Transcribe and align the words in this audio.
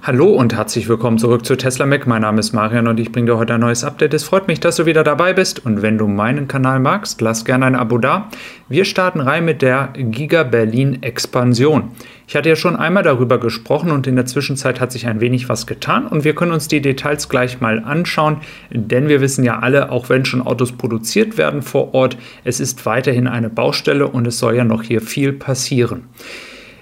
Hallo 0.00 0.28
und 0.28 0.54
herzlich 0.54 0.88
willkommen 0.88 1.18
zurück 1.18 1.44
zu 1.44 1.56
Tesla 1.56 1.84
Mac. 1.84 2.06
Mein 2.06 2.22
Name 2.22 2.38
ist 2.38 2.52
Marian 2.52 2.86
und 2.86 3.00
ich 3.00 3.10
bringe 3.10 3.26
dir 3.26 3.36
heute 3.36 3.54
ein 3.54 3.60
neues 3.60 3.82
Update. 3.82 4.14
Es 4.14 4.22
freut 4.22 4.46
mich, 4.46 4.60
dass 4.60 4.76
du 4.76 4.86
wieder 4.86 5.02
dabei 5.02 5.32
bist 5.32 5.66
und 5.66 5.82
wenn 5.82 5.98
du 5.98 6.06
meinen 6.06 6.46
Kanal 6.46 6.78
magst, 6.78 7.20
lass 7.20 7.44
gerne 7.44 7.66
ein 7.66 7.74
Abo 7.74 7.98
da. 7.98 8.30
Wir 8.68 8.84
starten 8.84 9.20
rein 9.20 9.44
mit 9.44 9.60
der 9.60 9.88
Giga 9.94 10.44
Berlin 10.44 11.02
Expansion. 11.02 11.90
Ich 12.28 12.36
hatte 12.36 12.48
ja 12.48 12.54
schon 12.54 12.76
einmal 12.76 13.02
darüber 13.02 13.38
gesprochen 13.38 13.90
und 13.90 14.06
in 14.06 14.14
der 14.14 14.24
Zwischenzeit 14.24 14.80
hat 14.80 14.92
sich 14.92 15.08
ein 15.08 15.20
wenig 15.20 15.48
was 15.48 15.66
getan 15.66 16.06
und 16.06 16.22
wir 16.22 16.34
können 16.34 16.52
uns 16.52 16.68
die 16.68 16.80
Details 16.80 17.28
gleich 17.28 17.60
mal 17.60 17.82
anschauen, 17.84 18.36
denn 18.70 19.08
wir 19.08 19.20
wissen 19.20 19.42
ja 19.42 19.58
alle, 19.58 19.90
auch 19.90 20.08
wenn 20.08 20.24
schon 20.24 20.42
Autos 20.42 20.72
produziert 20.72 21.36
werden 21.38 21.60
vor 21.60 21.92
Ort, 21.92 22.16
es 22.44 22.60
ist 22.60 22.86
weiterhin 22.86 23.26
eine 23.26 23.50
Baustelle 23.50 24.06
und 24.06 24.28
es 24.28 24.38
soll 24.38 24.54
ja 24.54 24.64
noch 24.64 24.84
hier 24.84 25.00
viel 25.00 25.32
passieren. 25.32 26.04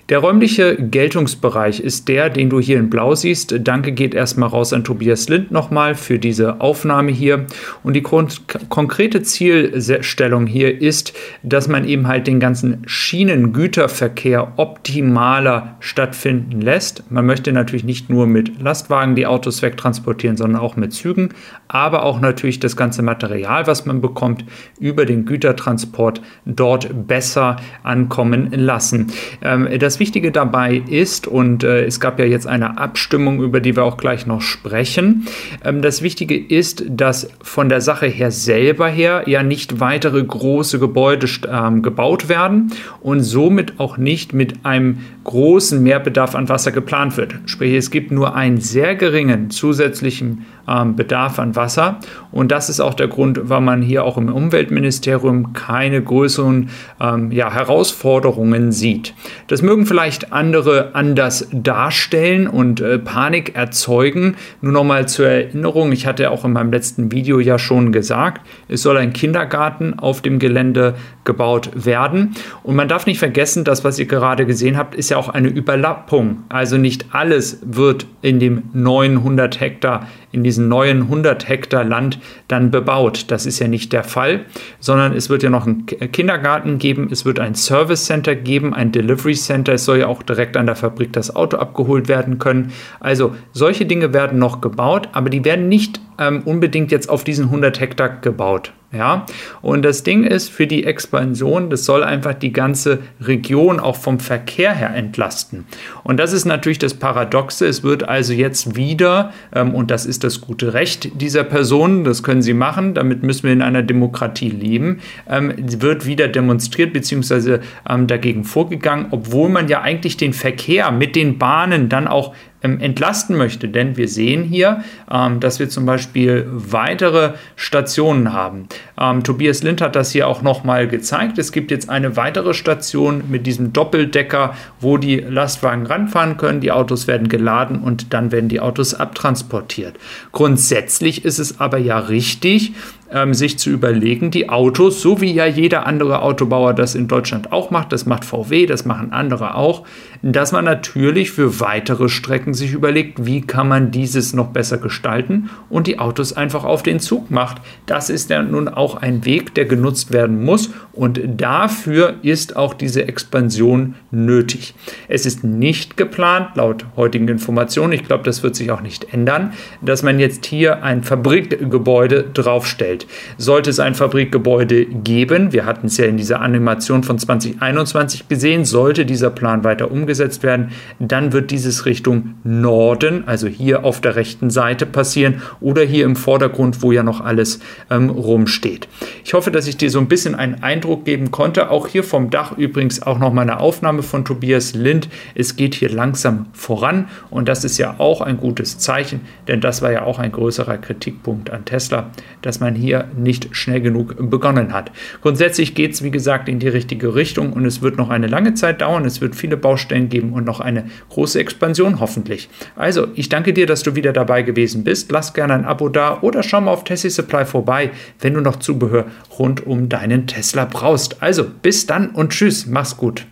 Der 0.09 0.18
räumliche 0.18 0.77
Geltungsbereich 0.77 1.80
ist 1.80 2.06
der, 2.06 2.30
den 2.30 2.48
du 2.48 2.61
hier 2.61 2.79
in 2.79 2.91
Blau 2.91 3.16
siehst. 3.16 3.56
Danke 3.59 3.91
geht 3.91 4.14
erstmal 4.14 4.48
raus 4.48 4.73
an 4.73 4.84
Tobias 4.84 5.28
Lind 5.28 5.51
nochmal 5.51 5.97
für 5.97 6.20
diese 6.20 6.60
Aufnahme 6.60 7.10
hier. 7.10 7.47
Und 7.83 7.95
die 7.95 8.02
konkrete 8.02 9.23
Zielstellung 9.23 10.47
hier 10.47 10.80
ist, 10.80 11.12
dass 11.42 11.66
man 11.66 11.88
eben 11.88 12.06
halt 12.06 12.28
den 12.28 12.38
ganzen 12.38 12.84
Schienengüterverkehr 12.87 14.52
optimaler 14.59 15.77
stattfinden 15.80 16.61
lässt. 16.61 17.11
Man 17.11 17.27
möchte 17.27 17.52
natürlich 17.52 17.83
nicht 17.83 18.09
nur 18.09 18.28
mit 18.28 18.62
Lastwagen 18.62 19.16
die 19.16 19.27
Autos 19.27 19.61
wegtransportieren, 19.61 20.36
sondern 20.36 20.62
auch 20.62 20.77
mit 20.77 20.92
Zügen, 20.92 21.30
aber 21.66 22.05
auch 22.05 22.20
natürlich 22.20 22.61
das 22.61 22.77
ganze 22.77 23.02
Material, 23.02 23.66
was 23.66 23.86
man 23.86 24.00
bekommt, 24.00 24.45
über 24.78 25.05
den 25.05 25.25
Gütertransport 25.25 26.23
dort 26.45 27.09
besser 27.09 27.56
ankommen 27.83 28.52
lassen. 28.52 29.12
Ähm, 29.42 29.69
das 29.80 29.95
das 29.96 30.00
Wichtige 30.00 30.30
dabei 30.30 30.82
ist, 30.91 31.27
und 31.27 31.64
äh, 31.64 31.86
es 31.86 32.00
gab 32.00 32.18
ja 32.18 32.27
jetzt 32.27 32.46
eine 32.46 32.77
Abstimmung, 32.77 33.42
über 33.42 33.60
die 33.60 33.77
wir 33.77 33.84
auch 33.84 33.96
gleich 33.96 34.27
noch 34.27 34.42
sprechen, 34.42 35.27
ähm, 35.64 35.80
das 35.80 36.02
Wichtige 36.02 36.36
ist, 36.36 36.84
dass 36.86 37.30
von 37.41 37.70
der 37.70 37.80
Sache 37.80 38.05
her 38.05 38.30
selber 38.30 38.88
her 38.88 39.22
ja 39.25 39.42
nicht 39.42 39.80
weitere 39.80 40.22
große 40.22 40.78
Gebäude 40.78 41.27
ähm, 41.50 41.80
gebaut 41.80 42.28
werden 42.28 42.72
und 43.00 43.22
somit 43.22 43.80
auch 43.80 43.97
nicht 43.97 44.34
mit 44.34 44.66
einem 44.66 44.98
großen 45.25 45.83
Mehrbedarf 45.83 46.34
an 46.34 46.50
Wasser 46.50 46.72
geplant 46.72 47.16
wird. 47.16 47.34
Sprich, 47.47 47.72
es 47.72 47.91
gibt 47.91 48.12
nur 48.12 48.34
einen 48.34 48.60
sehr 48.60 48.97
geringen 48.97 49.48
zusätzlichen 49.50 50.44
ähm, 50.69 50.97
Bedarf 50.97 51.38
an 51.38 51.56
Wasser. 51.56 51.98
Und 52.33 52.53
das 52.53 52.69
ist 52.69 52.81
auch 52.81 52.94
der 52.94 53.08
Grund, 53.08 53.41
warum 53.44 53.64
man 53.64 53.83
hier 53.83 54.05
auch 54.05 54.19
im 54.19 54.33
Umweltministerium 54.33 55.53
keine 55.53 56.03
größeren 56.03 56.70
ähm, 57.00 57.33
ja, 57.33 57.53
Herausforderungen 57.53 58.72
sieht. 58.72 59.14
Das 59.48 59.62
mögen 59.62 59.86
vielleicht 59.87 60.33
andere 60.33 60.95
anders 60.95 61.48
darstellen 61.53 62.47
und 62.48 62.81
äh, 62.81 62.98
Panik 62.98 63.55
erzeugen. 63.55 64.37
Nur 64.61 64.73
noch 64.73 64.84
mal 64.84 65.09
zur 65.09 65.28
Erinnerung, 65.28 65.93
ich 65.93 66.06
hatte 66.06 66.31
auch 66.31 66.45
in 66.45 66.53
meinem 66.53 66.73
letzten 66.73 67.12
Video 67.12 67.41
ja 67.41 67.59
schon 67.59 67.93
gesagt, 67.93 68.47
es 68.69 68.83
soll 68.83 68.97
ein 68.98 69.12
Kindergarten 69.12 69.98
auf 69.98 70.20
dem 70.20 70.39
Gelände 70.39 70.95
gebaut 71.27 71.70
werden. 71.74 72.34
Und 72.62 72.77
man 72.77 72.88
darf 72.88 73.05
nicht 73.05 73.19
vergessen, 73.19 73.64
das, 73.64 73.84
was 73.84 73.98
ihr 73.98 74.06
gerade 74.06 74.46
gesehen 74.46 74.78
habt, 74.78 74.94
ist 74.94 75.10
ja 75.10 75.19
auch 75.19 75.28
eine 75.28 75.48
Überlappung. 75.48 76.44
Also 76.48 76.78
nicht 76.78 77.06
alles 77.12 77.60
wird 77.62 78.06
in 78.22 78.41
dem 78.41 78.62
900 78.72 79.60
Hektar 79.60 80.06
in 80.36 80.44
diesen 80.44 80.69
neuen 80.69 81.02
100 81.02 81.48
Hektar 81.48 81.82
Land 81.82 82.19
dann 82.47 82.70
bebaut. 82.70 83.24
Das 83.28 83.47
ist 83.47 83.58
ja 83.58 83.69
nicht 83.69 83.92
der 83.94 84.04
Fall, 84.04 84.44
sondern 84.80 85.14
es 85.14 85.30
wird 85.30 85.42
ja 85.42 85.48
noch 85.48 85.66
einen 85.66 85.86
Kindergarten 85.86 86.77
geben, 86.77 87.08
es 87.10 87.24
wird 87.24 87.41
ein 87.41 87.54
Service 87.54 88.04
Center 88.04 88.34
geben, 88.34 88.74
ein 88.74 88.92
Delivery 88.92 89.34
Center. 89.34 89.72
Es 89.72 89.86
soll 89.86 90.00
ja 90.00 90.08
auch 90.08 90.22
direkt 90.22 90.58
an 90.58 90.66
der 90.66 90.77
Fabrik 90.77 91.14
das 91.14 91.34
Auto 91.34 91.56
abgeholt 91.56 92.08
werden 92.08 92.38
können. 92.38 92.72
Also 93.00 93.34
solche 93.52 93.86
Dinge 93.86 94.12
werden 94.12 94.38
noch 94.38 94.60
gebaut, 94.60 95.08
aber 95.12 95.30
die 95.30 95.42
werden 95.42 95.70
nicht 95.70 96.00
ähm, 96.19 96.42
unbedingt 96.44 96.92
jetzt 96.92 97.08
auf 97.08 97.24
diesen 97.24 97.47
100 97.47 97.80
Hektar 97.80 98.08
gebaut. 98.20 98.72
Ja, 98.92 99.27
und 99.62 99.84
das 99.84 100.05
Ding 100.05 100.23
ist 100.23 100.48
für 100.48 100.69
die 100.69 100.84
Expansion, 100.84 101.71
das 101.71 101.84
soll 101.84 102.05
einfach 102.05 102.34
die 102.34 102.53
ganze 102.53 103.00
Region 103.21 103.81
auch 103.81 103.97
vom 103.97 104.21
Verkehr 104.21 104.72
her 104.72 104.94
entlasten. 104.94 105.66
Und 106.05 106.19
das 106.19 106.33
ist 106.33 106.44
natürlich 106.44 106.78
das 106.78 106.94
Paradoxe. 106.94 107.66
Es 107.66 107.83
wird 107.83 108.09
also 108.09 108.33
jetzt 108.33 108.77
wieder, 108.77 109.33
ähm, 109.53 109.75
und 109.75 109.91
das 109.91 110.06
ist 110.06 110.22
das 110.22 110.41
gute 110.41 110.72
Recht 110.72 111.21
dieser 111.21 111.43
Personen, 111.43 112.05
das 112.05 112.22
können 112.22 112.43
sie 112.43 112.55
machen, 112.55 112.94
damit 112.94 113.25
müssen 113.25 113.43
wir 113.43 113.53
in 113.53 113.62
einer 113.62 113.83
Demokratie 113.83 114.50
leben, 114.50 115.00
ähm, 115.28 115.53
wird 115.56 116.06
wieder 116.06 116.28
demonstriert 116.28 116.93
bzw. 116.93 117.59
Ähm, 117.89 118.06
dagegen 118.06 118.44
vorgegangen, 118.44 119.06
obwohl 119.10 119.49
man 119.49 119.66
ja 119.66 119.83
eigentlich 119.83 120.16
den 120.16 120.33
Verkehr 120.33 120.93
mit 120.93 121.16
den 121.16 121.39
Bahnen 121.39 121.89
dann 121.89 122.06
auch 122.06 122.34
entlasten 122.81 123.37
möchte. 123.37 123.69
Denn 123.69 123.97
wir 123.97 124.09
sehen 124.09 124.44
hier, 124.44 124.84
ähm, 125.10 125.41
dass 125.41 125.59
wir 125.59 125.69
zum 125.69 125.87
Beispiel 125.87 126.47
weitere 126.49 127.34
Stationen 127.56 128.32
haben. 128.32 128.69
Ähm, 128.99 129.23
Tobias 129.23 129.62
Lind 129.62 129.81
hat 129.81 129.97
das 129.97 130.12
hier 130.12 130.29
auch 130.29 130.43
nochmal 130.43 130.89
gezeigt. 130.89 131.39
Es 131.39 131.53
gibt 131.53 131.71
jetzt 131.71 131.89
eine 131.89 132.17
weitere 132.17 132.55
Station 132.55 133.25
mit 133.29 133.47
diesem 133.47 133.73
Doppeldecker, 133.73 134.55
wo 134.81 134.97
die 134.97 135.17
Lastwagen 135.17 135.87
ranfahren 135.87 136.37
können. 136.37 136.61
Die 136.61 136.73
Autos 136.73 137.07
werden 137.07 137.29
geladen 137.29 137.81
und 137.81 138.12
dann 138.15 138.33
werden 138.33 138.49
die 138.49 138.61
Autos 138.61 138.95
abtransportiert. 138.95 139.97
Grundsätzlich 140.33 141.25
ist 141.25 141.39
es 141.39 141.61
aber 141.61 141.79
ja 141.79 141.99
richtig, 141.99 142.73
ähm, 143.12 143.34
sich 143.34 143.59
zu 143.59 143.71
überlegen, 143.71 144.31
die 144.31 144.49
Autos, 144.49 145.01
so 145.01 145.21
wie 145.21 145.33
ja 145.33 145.47
jeder 145.47 145.87
andere 145.87 146.23
Autobauer 146.23 146.75
das 146.75 146.95
in 146.95 147.09
Deutschland 147.09 147.53
auch 147.53 147.71
macht, 147.71 147.93
das 147.93 148.07
macht 148.07 148.25
VW, 148.25 148.67
das 148.67 148.84
machen 148.84 149.13
andere 149.13 149.55
auch, 149.55 149.84
dass 150.23 150.53
man 150.53 150.65
natürlich 150.65 151.31
für 151.31 151.61
weitere 151.61 152.09
Strecken 152.09 152.55
sich 152.55 152.73
überlegt, 152.73 153.25
wie 153.25 153.43
kann 153.43 153.69
man 153.69 153.91
dieses 153.91 154.33
noch 154.33 154.49
besser 154.49 154.78
gestalten 154.78 155.51
und 155.69 155.87
die 155.87 155.99
Autos 155.99 156.33
einfach 156.33 156.65
auf 156.65 156.83
den 156.83 157.01
Zug 157.01 157.31
macht. 157.31 157.59
Das 157.87 158.11
ist 158.11 158.31
ja 158.31 158.43
nun 158.43 158.69
auch 158.69 158.85
ein 158.94 159.24
Weg, 159.24 159.54
der 159.54 159.64
genutzt 159.64 160.12
werden 160.12 160.44
muss 160.44 160.70
und 160.92 161.20
dafür 161.36 162.14
ist 162.22 162.56
auch 162.56 162.72
diese 162.72 163.06
Expansion 163.06 163.97
nötig. 164.10 164.74
Es 165.08 165.26
ist 165.26 165.44
nicht 165.44 165.97
geplant, 165.97 166.56
laut 166.56 166.86
heutigen 166.97 167.28
Informationen, 167.28 167.92
ich 167.92 168.04
glaube, 168.04 168.24
das 168.24 168.42
wird 168.42 168.56
sich 168.56 168.70
auch 168.70 168.80
nicht 168.80 169.12
ändern, 169.12 169.52
dass 169.82 170.02
man 170.02 170.19
jetzt 170.19 170.47
hier 170.47 170.82
ein 170.82 171.02
Fabrikgebäude 171.02 172.24
draufstellt. 172.32 173.06
Sollte 173.36 173.70
es 173.70 173.78
ein 173.78 173.94
Fabrikgebäude 173.94 174.86
geben, 174.86 175.53
wir 175.53 175.66
hatten 175.66 175.88
es 175.88 175.97
ja 175.98 176.06
in 176.06 176.16
dieser 176.16 176.41
Animation 176.41 177.03
von 177.03 177.18
2021 177.18 178.28
gesehen, 178.28 178.64
sollte 178.64 179.04
dieser 179.04 179.30
Plan 179.30 179.64
weiter 179.64 179.91
umgesetzt 179.91 180.42
werden, 180.42 180.70
dann 180.98 181.32
wird 181.32 181.50
dieses 181.50 181.84
Richtung 181.84 182.34
Norden, 182.44 183.24
also 183.26 183.48
hier 183.48 183.84
auf 183.84 184.00
der 184.00 184.16
rechten 184.16 184.50
Seite 184.50 184.86
passieren 184.86 185.42
oder 185.60 185.82
hier 185.82 186.04
im 186.04 186.16
Vordergrund, 186.16 186.82
wo 186.82 186.92
ja 186.92 187.03
noch 187.03 187.20
alles 187.20 187.60
ähm, 187.91 188.10
rumsteht. 188.10 188.75
Ich 189.25 189.34
hoffe, 189.34 189.50
dass 189.50 189.66
ich 189.66 189.76
dir 189.76 189.91
so 189.91 189.98
ein 189.98 190.09
bisschen 190.09 190.34
einen 190.34 190.62
Eindruck 190.62 191.04
geben 191.04 191.31
konnte. 191.31 191.70
Auch 191.70 191.88
hier 191.88 192.04
vom 192.04 192.31
Dach 192.31 192.56
übrigens 192.56 193.03
auch 193.03 193.19
noch 193.19 193.32
mal 193.32 193.42
eine 193.42 193.60
Aufnahme 193.60 194.03
von 194.03 194.25
Tobias 194.25 194.75
Lind. 194.75 195.09
Es 195.34 195.56
geht 195.56 195.75
hier 195.75 195.91
langsam 195.91 196.47
voran 196.53 197.09
und 197.31 197.48
das 197.48 197.65
ist 197.65 197.78
ja 197.78 197.97
auch 197.98 198.20
ein 198.20 198.36
gutes 198.36 198.78
Zeichen, 198.78 199.20
denn 199.48 199.60
das 199.60 199.82
war 199.82 199.92
ja 199.92 200.04
auch 200.04 200.19
ein 200.19 200.32
größerer 200.32 200.78
Kritikpunkt 200.78 201.50
an 201.50 201.65
Tesla, 201.65 202.10
dass 202.42 202.60
man 202.60 202.75
hier 202.75 203.09
nicht 203.16 203.48
schnell 203.56 203.81
genug 203.81 204.15
begonnen 204.31 204.72
hat. 204.72 204.92
Grundsätzlich 205.22 205.75
geht 205.75 205.92
es, 205.92 206.03
wie 206.03 206.10
gesagt, 206.10 206.48
in 206.48 206.59
die 206.59 206.69
richtige 206.69 207.15
Richtung 207.15 207.53
und 207.53 207.65
es 207.65 207.82
wird 207.82 207.97
noch 207.97 208.10
eine 208.10 208.26
lange 208.26 208.54
Zeit 208.54 208.81
dauern. 208.81 209.04
Es 209.04 209.20
wird 209.20 209.34
viele 209.34 209.56
Baustellen 209.56 210.09
geben 210.09 210.32
und 210.32 210.44
noch 210.44 210.60
eine 210.60 210.86
große 211.10 211.38
Expansion 211.38 212.00
hoffentlich. 212.00 212.48
Also, 212.76 213.09
ich 213.15 213.28
danke 213.28 213.53
dir, 213.53 213.66
dass 213.66 213.82
du 213.82 213.94
wieder 213.94 214.12
dabei 214.12 214.42
gewesen 214.42 214.84
bist. 214.84 215.10
Lass 215.10 215.34
gerne 215.34 215.54
ein 215.54 215.65
Abo 215.65 215.88
da 215.88 216.19
oder 216.20 216.42
schau 216.42 216.60
mal 216.60 216.72
auf 216.72 216.84
Tessie 216.84 217.10
Supply 217.10 217.44
vorbei, 217.44 217.91
wenn 218.20 218.34
du 218.34 218.41
noch 218.41 218.56
Zubehör 218.66 219.06
rund 219.38 219.66
um 219.66 219.88
deinen 219.88 220.27
Tesla 220.27 220.65
brauchst. 220.65 221.22
Also, 221.22 221.44
bis 221.44 221.87
dann 221.87 222.10
und 222.10 222.32
tschüss, 222.32 222.66
mach's 222.66 222.97
gut. 222.97 223.27